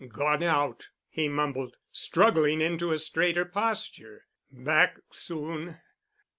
[0.09, 5.77] "Gone out," he mumbled, struggling into a straighter posture, "back soon."